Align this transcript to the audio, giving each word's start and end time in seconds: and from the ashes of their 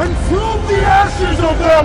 and 0.00 0.16
from 0.28 0.66
the 0.66 0.80
ashes 0.80 1.38
of 1.40 1.58
their 1.58 1.79